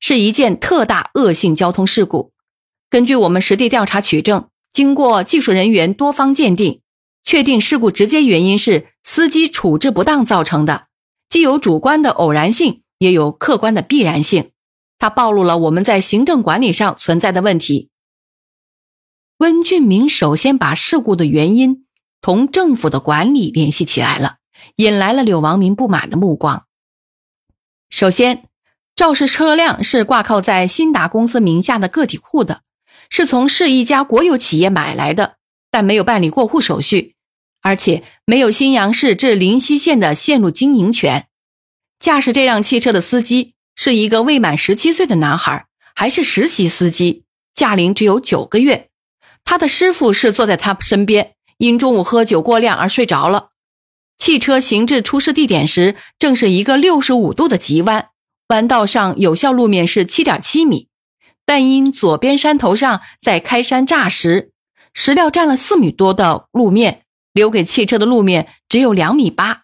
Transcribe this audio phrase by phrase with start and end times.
[0.00, 2.32] 是一件特大恶性交通事故。
[2.88, 6.80] 根据我们实地调查取证，经过技术人员多方鉴定，
[7.24, 10.86] 确定事故直接原因是司机处置不当造成的，
[11.28, 14.52] 既有主观的偶然性，也有客观的必然性。
[14.98, 17.90] 它暴露了我们在行政管理上存在的问题。
[19.38, 21.84] 温俊明首先把事故的原因
[22.20, 24.36] 同政府的管理联系起来了，
[24.76, 26.64] 引来了柳王明不满的目光。
[27.90, 28.45] 首先。
[28.96, 32.62] 肇事车辆是挂靠在新达公司名下的个体户的，
[33.10, 35.34] 是从市一家国有企业买来的，
[35.70, 37.14] 但没有办理过户手续，
[37.60, 41.26] 而且没有新阳市至临溪县的线路经营权。
[42.00, 48.88] 驾驶这辆汽车的司机是一个未满十七岁的男孩，还是实习司机，驾龄只有九个月。
[49.44, 53.50] 他的师傅是坐在他身边，因中午喝酒过量而睡着了。
[54.16, 58.08] 汽车行至出事地点时，正是一个六十五度的急弯。
[58.48, 60.88] 弯道上有效路面是七点七米，
[61.44, 64.52] 但因左边山头上在开山炸石，
[64.94, 69.62] 石料占了四米多的路面，留给汽车的路面只有两米八。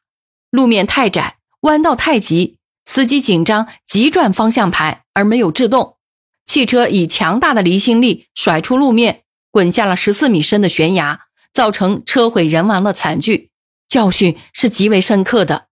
[0.51, 5.97] 路面太窄，弯道太急，司机紧张急转方向盘而没有制动，
[6.45, 11.21] 汽车以强大的离心力甩出路面，滚下了十四米深的悬崖，
[11.53, 13.51] 造成车毁人亡的惨剧，
[13.89, 15.69] 教训是极为深刻的。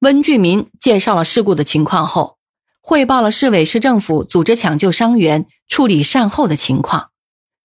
[0.00, 2.38] 温俊民介绍了事故的情况后，
[2.80, 7.10] 汇报了市委市政府组织抢救伤员、处理善后的情况，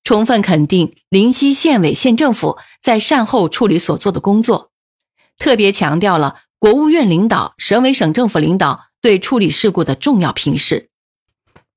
[0.03, 4.71] 充分肯定临溪县委县政府在善后处理所做的工作，
[5.37, 10.89] 特别强调了国务院领导、省委省政府领导对处理事故的重要批示。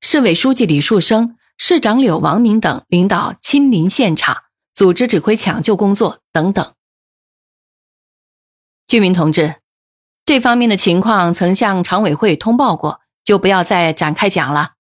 [0.01, 4.45] 市委书记李树生、市长柳王明等领导亲临现场，
[4.75, 6.73] 组织指挥抢救工作等等。
[8.89, 9.57] 居民同志。
[10.27, 14.73] 这方面的情况曾向常委会通报过，就不要再展开讲了。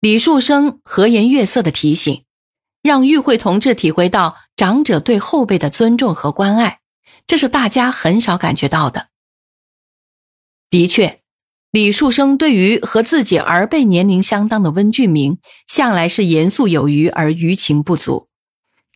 [0.00, 2.24] 李树生和颜悦色的提醒，
[2.82, 6.80] 让与会同志体会到长者对后辈的尊重和关爱，
[7.28, 9.10] 这是大家很少感觉到的。
[10.70, 11.20] 的确，
[11.70, 15.38] 李树生对于和自己儿辈年龄相当的温俊明，
[15.68, 18.28] 向来是严肃有余而余情不足。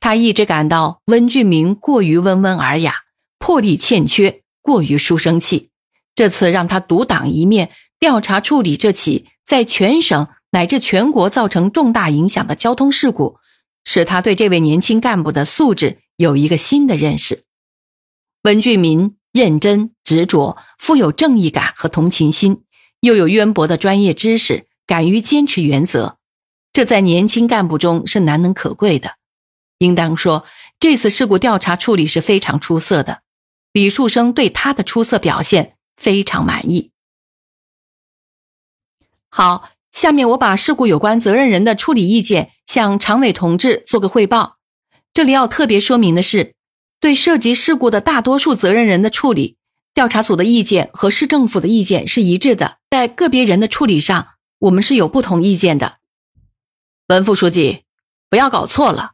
[0.00, 2.96] 他一直感到温俊明过于温文尔雅，
[3.38, 4.42] 魄力欠缺。
[4.62, 5.70] 过于书生气，
[6.14, 13.38] 这次让他独当一面调查处理这起在全省乃至全国造成重大影响的交通事故，
[13.84, 17.44] 使他对这位年轻干部的素质有一个新的认识。
[18.42, 22.62] 文俊民认真执着，富有正义感和同情心，
[23.00, 26.16] 又有渊博的专业知识，敢于坚持原则，
[26.72, 29.16] 这在年轻干部中是难能可贵的。
[29.78, 30.44] 应当说，
[30.78, 33.20] 这次事故调查处理是非常出色的。
[33.72, 36.90] 李树生对他的出色表现非常满意。
[39.28, 44.56] 好，下面我把事故有关责任人的处理意见向常委同志做个汇报。
[45.12, 46.54] 这里要特别说明的是，
[46.98, 49.56] 对涉及事故的大多数责任人的处理，
[49.94, 52.78] 调查组的意见和市政府的意见是一致的。
[52.90, 55.98] 在个别人的处理上，我们是有不同意见的。
[57.06, 57.84] 文副书记，
[58.28, 59.12] 不要搞错了，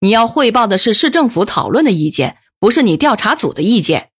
[0.00, 2.38] 你要汇报的是市政府讨论的意见。
[2.60, 4.10] 不是你调查组的意见。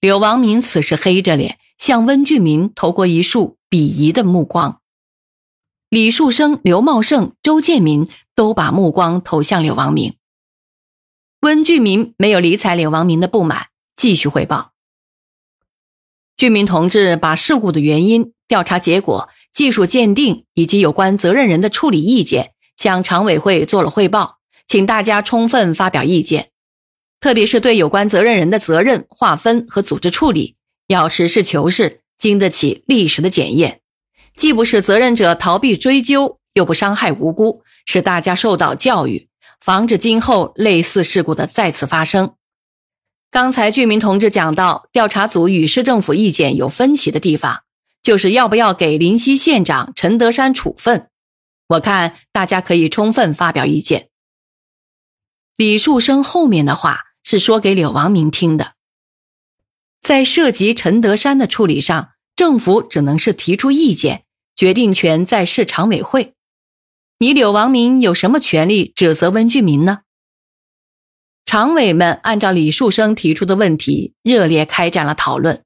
[0.00, 4.80] 柳王明此时黑着脸向温俊民投过一束鄙夷的目光，
[5.88, 10.16] 李树生、刘茂盛、周建民都把目光投向柳王明。
[11.40, 14.72] 温俊民没有理睬柳王明的不满，继续汇报。
[16.36, 26.51] 俊民同志把事故的原因、调查结果、技术鉴定以及有关责任人的处理意见向常委会做了汇报，请大家充分发表意见。
[27.22, 30.56] 特别是对有关责任人的责任划分和组织处理，
[30.88, 33.80] 要实事求是，经得起历史的检验，
[34.34, 39.28] 既不使责任者逃避追究，又不伤害无辜，使大家受到教育，
[39.60, 42.34] 防止今后类似事故的再次发生。
[43.30, 47.62] 刚才俊民同志讲到，调查组与市政府意见有分歧的地方，
[48.02, 51.06] 就是要不要给临溪县长陈德山处分。
[51.68, 54.08] 我看大家可以充分发表意见。
[55.56, 57.11] 李树生后面的话。
[57.22, 58.74] 是说给柳王明听的。
[60.00, 64.24] 在涉及陈德山的处理上，政府只能是提出意见，
[64.56, 66.34] 决定权在市常委会。
[67.18, 70.00] 你柳王明有什么权利指责温俊民呢？
[71.46, 75.62] 常委们按照李树生提出的问题，热烈开展了讨论。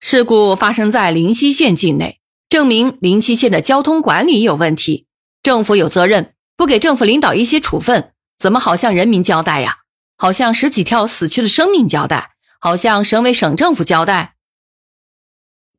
[0.00, 5.06] 事故发生在灵溪县境内，证明灵溪县的交通管理有问题，
[5.42, 6.34] 政府有责任。
[6.56, 9.78] 不给政府领导一些处分，怎么好向人民交代呀？
[10.18, 14.34] 好像十几条死去的生命交代，好像省委省政府交代。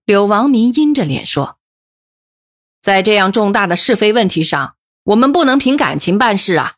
[0.06, 1.60] 柳王明阴着脸说
[2.82, 6.76] ：“在这样重大的是非问题上，我们不能凭感情办事啊。”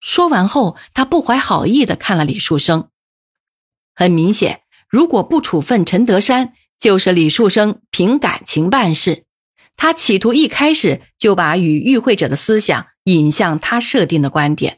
[0.00, 2.88] 说完后，他不怀好意的看了李树生。
[3.94, 9.26] 很明显，如果不处分陈德山，就是李树生凭感情办事。
[9.76, 14.77] 他企图一开始就把与与会者的思想引向他设定的观点。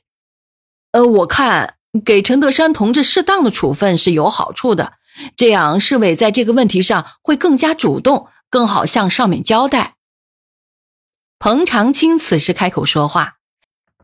[0.92, 4.94] 呃，我看给陈德山同志适当的处分是有好处的，
[5.36, 9.96] 这样市委在这个问题上会更加主动，更好向上面交代。
[11.38, 13.36] 彭长青此时开口说话，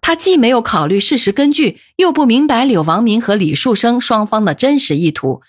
[0.01, 5.43] 他既没有考虑事实根据，又不明白柳王明和李树生双方的真实意图，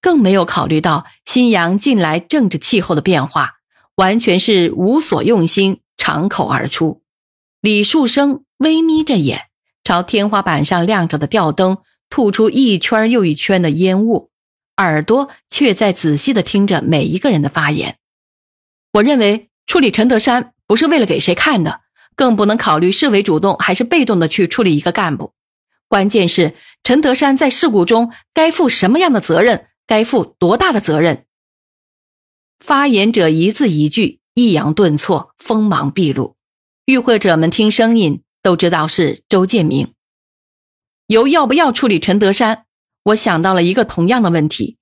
[0.00, 3.54] 更没有考虑到新阳近来政治气候的变化。
[3.96, 7.02] 完全是无所用心，敞口而出。
[7.60, 9.46] 李树生微眯着眼，
[9.84, 11.78] 朝天花板上亮着的吊灯
[12.08, 14.30] 吐出一圈又一圈的烟雾，
[14.78, 17.98] 耳朵却在仔细的听着每一个人的发言。
[18.94, 21.82] 我认为处理陈德山不是为了给谁看的，
[22.16, 25.32] 更不能考虑市委主动还是被动的去处理一个干部。
[25.86, 31.26] 关键是陈德山在事故中该负什么样的责任，该负多大的责任。
[32.58, 36.36] 发言者一字一句抑扬顿挫，锋芒毕露。
[36.86, 39.94] 与会者们听声音都知道是周建明。
[41.08, 42.66] 由要不要处理陈德山，
[43.06, 44.76] 我想到了一个同样的问题：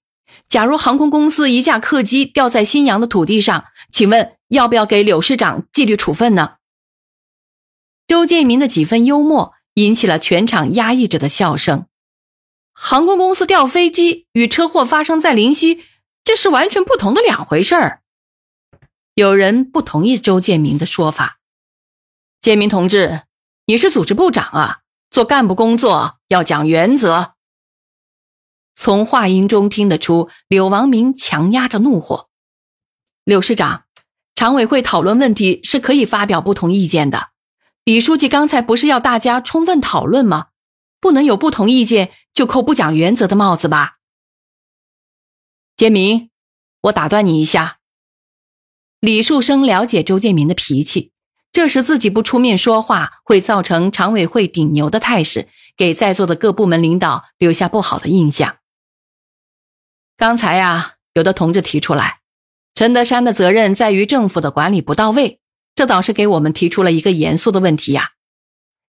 [0.49, 6.56] 假如航空公司一架客机掉在新阳的土地上，请问要不要给柳市长纪律处分呢？
[8.06, 11.87] 周建明的几分幽默引起了全场压抑着的笑声。
[12.75, 15.85] 航空公司掉飞机与车祸发生在灵溪。
[16.25, 18.03] 这是完全不同的两回事儿。
[19.15, 21.41] 有人不同意周建明的说法。
[22.41, 23.23] 建明同志，
[23.72, 27.36] 你是组织部长啊，做干部工作要讲原则。
[28.74, 32.28] 从话音中听得出，柳王明强压着怒火。
[33.24, 33.84] 柳市长，
[34.34, 37.30] 常委会讨论问题是可以发表不同意见的。
[37.84, 40.48] 李书记刚才不是要大家充分讨论吗？
[41.00, 43.94] 不能有不同意见就扣不讲原则的帽子吧？
[45.76, 46.28] 建明，
[46.82, 47.78] 我打断你一下。
[49.00, 51.12] 李树生了解周建明的脾气，
[51.52, 58.56] 这时自己不出面说话，会造成常委会顶牛的态势，给在座的各部门领导留下不好的印象。
[60.16, 62.20] 刚才呀，有的同志提出来，
[62.75, 65.40] 陈德山的责任在于政府的管理不到位，
[65.75, 68.12] 这倒是给我们提出了一个严肃的问题呀。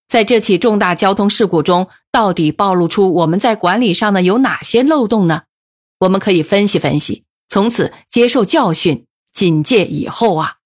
[0.07, 5.43] 在这起重大交通事故中，到底暴露出我们在管理上的有哪些漏洞呢？
[5.99, 10.57] 我们可以分析分析，从此接受教训，警戒以后啊。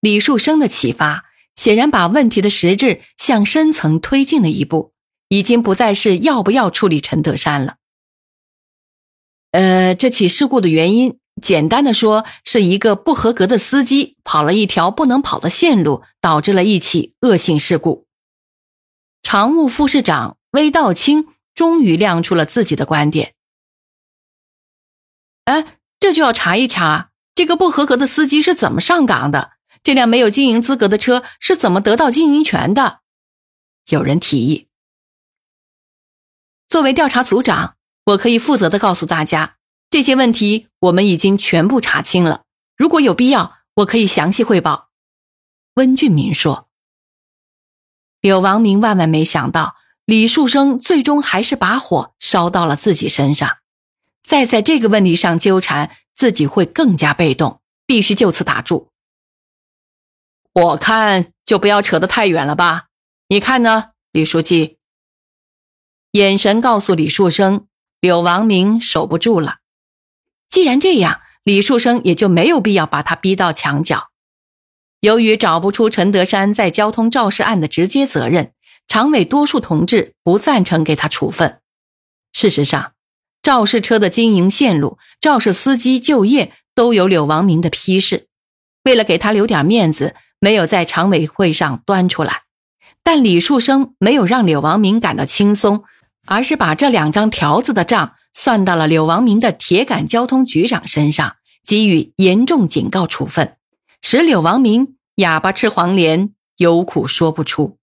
[0.00, 1.24] 李树生的启发
[1.54, 4.92] 显然把问题的实质向深层推进了一步，
[5.28, 7.76] 已经不再是要不要处理陈德山了。
[9.50, 18.06] 呃，这起事故的原因，简单的说，是一个不合格的司机跑了一条不能跑的线路，导致了一起恶性事故。
[19.22, 23.34] 常务副市长魏道清终于亮出了自己的观点。
[25.46, 29.57] 哎，这就要查一查，这个不合格的司机是怎么上岗的？
[29.88, 33.00] 这辆没有经营资格的车是怎么得到经营权的？
[33.86, 34.68] 有人提议。
[36.68, 39.56] 作为调查组长，我可以负责的告诉大家，
[39.88, 42.42] 这些问题我们已经全部查清了。
[42.76, 44.90] 如果有必要，我可以详细汇报。
[45.76, 46.68] 温俊明说。
[48.20, 53.56] 柳王明万万没想到，李树生最终还是把火烧到了自己身上。
[54.22, 58.90] 再在这个问题上纠缠，自己会更加被动，必须就此打住。
[60.52, 62.86] 我看就不要扯得太远了吧？
[63.28, 64.78] 你看呢，李书记？
[66.12, 67.66] 眼神告诉李树生，
[68.00, 69.58] 柳王明守不住了。
[70.48, 74.10] 既然这样，李树生也就没有必要把他逼到墙角。
[75.00, 78.52] 由于找不出陈德山在交通肇事案的直接责任，
[78.86, 81.60] 常委多数同志不赞成给他处分。
[82.32, 82.92] 事实上。
[83.40, 88.26] 肇事车的经营线路、肇事司机就业都有柳王明的批示。
[88.84, 92.42] 为了给他留点面子，没有在常委会上端出来，
[93.02, 95.84] 但李树生没有让柳王明感到轻松，
[96.26, 101.36] 而是把这两张条子的账算到了柳王明的铁杆交通局长身上。
[101.64, 103.58] 给予严重警告处分，
[104.00, 107.76] 使柳王明哑巴吃黄连，有苦说不出。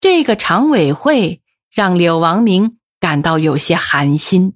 [0.00, 4.54] 这个常委会让柳王明感到有些寒心。